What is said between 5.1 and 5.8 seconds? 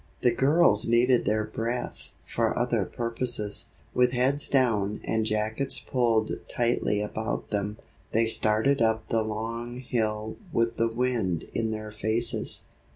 jackets